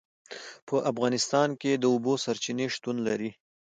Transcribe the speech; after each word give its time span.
په 0.67 0.75
افغانستان 0.91 1.49
کې 1.61 1.71
د 1.75 1.83
اوبو 1.93 2.13
سرچینې 2.23 2.67
شتون 2.75 2.97
لري. 3.07 3.29